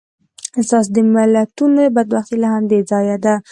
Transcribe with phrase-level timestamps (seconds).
[0.67, 3.35] ستاسې د ملتونو بدبختي له همدې ځایه ده.